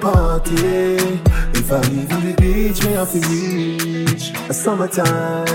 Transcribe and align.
party. 0.00 0.96
If 1.52 1.70
I 1.72 1.80
leave 1.88 2.08
the 2.08 2.34
beach, 2.40 2.84
may 2.84 2.98
I 2.98 3.04
feel 3.04 3.22
reach 3.28 4.32
a 4.48 4.54
summertime. 4.54 5.46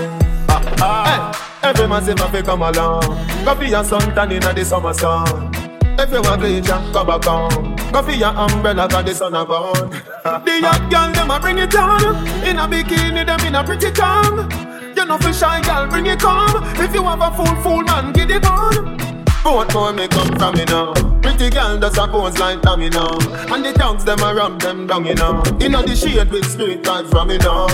Ah, 0.48 1.32
hey, 1.62 1.68
every 1.68 1.88
man 1.88 2.02
say 2.04 2.14
my 2.14 2.42
come 2.42 2.62
along. 2.62 3.58
Be 3.58 3.68
your 3.68 3.84
sun 3.84 4.14
tan 4.14 4.32
inna 4.32 4.52
the 4.52 4.64
summer 4.64 4.92
sun. 4.92 5.50
If 5.98 6.12
you 6.12 6.20
want 6.22 6.40
bleach, 6.40 6.66
come 6.66 7.06
back 7.06 7.26
on. 7.26 7.76
Go 7.90 8.02
for 8.02 8.12
your 8.12 8.28
umbrella, 8.28 8.88
cause 8.88 9.04
the 9.04 9.14
sun 9.14 9.34
a 9.34 9.44
burn. 9.46 9.90
the 10.44 10.60
young 10.60 10.90
girl, 10.90 11.12
them 11.12 11.30
a 11.30 11.40
bring 11.40 11.58
it 11.58 11.74
on. 11.74 12.16
In 12.44 12.58
a 12.58 12.68
bikini, 12.68 13.24
them 13.24 13.40
in 13.40 13.54
a 13.54 13.64
pretty 13.64 13.90
tongue. 13.92 14.50
You 14.94 15.04
know 15.06 15.18
for 15.18 15.32
shy 15.32 15.62
girl, 15.62 15.86
bring 15.88 16.06
it 16.06 16.20
come. 16.20 16.62
If 16.76 16.92
you 16.94 17.02
have 17.02 17.20
a 17.20 17.30
full, 17.34 17.62
full 17.62 17.82
man, 17.82 18.12
get 18.12 18.30
it 18.30 18.44
on. 18.44 18.96
Both 19.42 19.72
more 19.72 19.92
me 19.92 20.06
come 20.08 20.36
from 20.36 20.54
me 20.54 20.64
now. 20.64 21.15
Pretty 21.36 21.54
girl 21.54 21.78
does 21.78 21.98
a 21.98 22.08
pose 22.08 22.38
like 22.38 22.62
Tommy 22.62 22.88
now. 22.88 23.12
And 23.52 23.62
the 23.62 23.74
dogs 23.76 24.04
them 24.04 24.20
a 24.20 24.34
rub 24.34 24.58
them 24.58 24.86
down 24.86 25.04
you 25.04 25.14
know. 25.16 25.42
You 25.60 25.68
know 25.68 25.82
the 25.82 25.94
shade 25.94 26.30
with 26.30 26.50
spirit 26.50 26.82
vibes 26.82 27.10
from 27.10 27.28
me 27.28 27.36
now. 27.36 27.66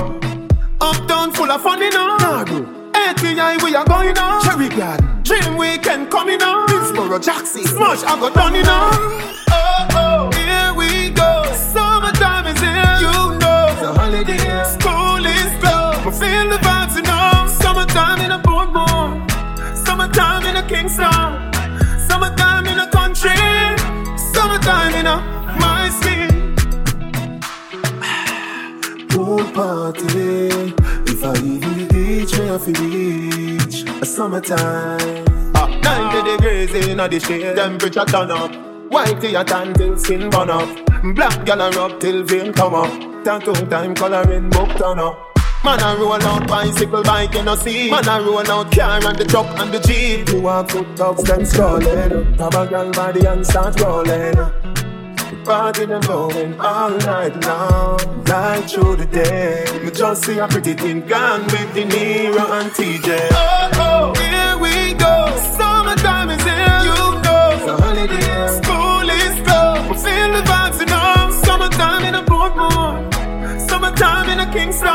Uptown 0.80 1.30
full 1.30 1.48
of 1.48 1.62
fun 1.62 1.80
you 1.80 1.90
know. 1.90 2.16
ATI 2.92 3.62
we 3.62 3.76
are 3.76 3.84
going 3.84 4.18
on. 4.18 4.42
Cherry 4.42 4.68
Garden, 4.68 5.22
Dream 5.22 5.56
weekend 5.56 6.10
coming 6.10 6.42
on. 6.42 6.68
Hillsborough, 6.70 7.20
Jackson. 7.20 7.62
Smash 7.62 8.02
I 8.02 8.18
got 8.18 8.34
done 8.34 8.56
you 8.56 8.64
know. 8.64 8.90
Oh 9.52 9.86
oh, 9.94 10.30
here 10.34 10.74
we 10.74 11.10
go. 11.10 11.44
Summertime 11.54 12.48
is 12.48 12.58
here. 12.58 12.98
You 12.98 13.38
know. 13.38 13.78
The 13.78 13.94
holiday. 13.94 14.38
School 14.74 15.24
is 15.24 15.52
closed. 15.62 16.18
Feel 16.18 16.50
the 16.50 16.58
vibes 16.66 16.96
you 16.96 17.02
know. 17.02 17.46
Summertime 17.62 18.22
in 18.22 18.32
a 18.32 18.40
Portmore. 18.40 19.86
Summertime 19.86 20.46
in 20.46 20.56
a 20.56 20.66
Kingston. 20.66 21.21
Summertime 24.62 24.94
in 24.94 25.06
a 25.06 25.16
my 25.58 25.90
skin. 25.98 26.54
Pool 29.08 29.44
party. 29.52 30.74
If 31.10 31.24
I 31.24 31.32
leave 31.32 31.62
the 31.62 31.86
beach, 31.92 32.36
have 32.36 32.64
to 32.66 32.72
reach 32.80 33.82
a 34.00 34.06
summertime. 34.06 35.24
Ah, 35.56 35.66
90 35.66 36.36
degrees 36.36 36.88
in 36.88 36.96
the 36.96 37.18
shade, 37.18 37.56
temperature 37.56 38.04
turn 38.04 38.30
up. 38.30 38.54
White 38.88 39.20
to 39.22 39.30
your 39.30 39.42
tan 39.42 39.74
till 39.74 39.98
skin 39.98 40.30
burn 40.30 40.50
up. 40.50 40.68
Black 41.16 41.44
gal 41.44 41.70
rub 41.72 41.98
till 41.98 42.22
vein 42.22 42.52
come 42.52 42.74
up. 42.74 43.24
Tattoo 43.24 43.66
time 43.66 43.96
coloring 43.96 44.48
book 44.50 44.68
turn 44.76 45.00
up. 45.00 45.31
Man 45.64 45.80
a 45.80 45.96
roll 45.96 46.14
out 46.14 46.48
bicycle 46.48 47.04
bike 47.04 47.34
you 47.34 47.42
know 47.44 47.54
see. 47.54 47.88
Man 47.90 48.08
a 48.08 48.20
roll 48.20 48.50
out 48.50 48.72
car 48.72 49.04
and 49.04 49.16
the 49.16 49.24
truck 49.24 49.46
and 49.60 49.72
the 49.72 49.78
jeep. 49.78 50.28
You 50.28 50.40
want 50.42 50.70
foot 50.70 50.96
dogs, 50.96 51.22
them 51.22 51.44
strolling. 51.44 52.34
Grab 52.36 52.54
a 52.54 52.66
girl 52.66 52.90
body 52.90 53.24
and 53.26 53.46
start 53.46 53.80
rolling. 53.80 54.34
Party 55.44 55.86
them 55.86 56.00
going 56.02 56.60
all 56.60 56.90
night 56.90 57.34
long, 57.46 58.24
night 58.24 58.70
through 58.70 58.96
the 58.96 59.06
day. 59.06 59.64
Me 59.84 59.90
just 59.90 60.24
see 60.24 60.38
a 60.38 60.48
pretty 60.48 60.74
thing 60.74 61.00
gone 61.06 61.42
with 61.44 61.74
the 61.74 61.84
Niro 61.84 62.44
and 62.58 62.70
TJ. 62.72 63.28
Oh 63.30 63.70
oh, 63.74 64.14
here 64.20 64.58
we 64.58 64.94
go. 64.94 65.14
Summertime 65.56 66.30
is 66.30 66.42
here. 66.42 66.78
You 66.88 67.22
know. 67.22 67.66
The 67.66 67.76
holiday. 67.82 68.46
School 68.58 69.08
is 69.10 69.34
closed. 69.46 70.04
Feel 70.04 70.30
the 70.36 70.42
vibes, 70.50 70.80
you 70.80 70.86
know. 70.86 71.30
Summertime 71.44 72.04
in 72.04 72.14
a 72.16 72.22
Portmore. 72.22 73.68
Summertime 73.68 74.28
in 74.28 74.40
a 74.40 74.52
Kingston. 74.52 74.91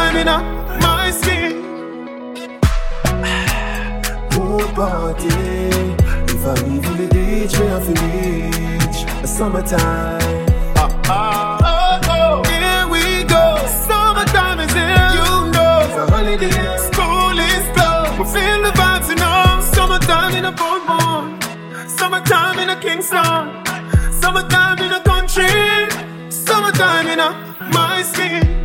Summertime 0.00 0.16
in 0.16 0.28
a 0.28 0.38
my 0.80 1.10
skin. 1.10 1.52
Pool 4.30 4.66
party. 4.74 5.28
If 6.32 6.46
I 6.46 6.54
leave 6.64 6.88
the 6.96 7.06
beach, 7.12 7.54
me 7.60 7.66
have 7.66 7.84
to 7.84 7.94
reach 8.00 8.98
a 9.22 9.26
summertime. 9.26 10.46
Ah, 10.76 11.58
oh, 11.62 12.00
oh, 12.16 12.42
here 12.48 12.86
we 12.88 13.24
go. 13.24 13.44
Summertime 13.88 14.60
is 14.60 14.72
here. 14.72 15.10
You 15.18 15.50
know. 15.52 15.76
The 15.94 16.06
holiday. 16.08 16.78
School 16.88 17.38
is 17.38 17.64
closed. 17.76 18.18
We 18.18 18.24
feel 18.34 18.62
the 18.62 18.72
vibes, 18.80 19.08
you 19.10 19.16
know. 19.16 19.60
Summertime 19.74 20.34
in 20.34 20.44
a 20.46 20.52
Portmore. 20.52 21.28
Summertime 21.98 22.58
in 22.58 22.70
a 22.70 22.80
Kingston. 22.80 23.64
Summertime 24.22 24.78
in 24.78 24.92
a 24.92 25.02
country. 25.02 26.30
Summertime 26.30 27.06
in 27.06 27.20
a 27.20 27.30
my 27.74 28.02
skin. 28.02 28.59